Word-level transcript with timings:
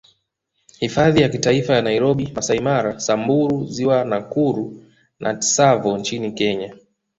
Hifadhi 0.79 1.21
ya 1.21 1.29
Kitaifa 1.29 1.73
ya 1.75 1.81
Nairobi 1.81 2.31
Masai 2.35 2.59
Mara 2.59 2.99
Samburu 2.99 3.65
Ziwa 3.65 4.05
Nakuru 4.05 4.83
na 5.19 5.33
Tsavo 5.35 5.97
nchini 5.97 6.31
Kenya 6.31 6.73